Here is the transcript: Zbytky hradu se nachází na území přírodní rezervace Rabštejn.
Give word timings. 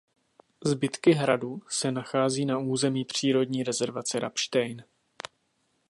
Zbytky 0.65 1.11
hradu 1.13 1.61
se 1.69 1.91
nachází 1.91 2.45
na 2.45 2.57
území 2.57 3.05
přírodní 3.05 3.63
rezervace 3.63 4.19
Rabštejn. 4.19 4.83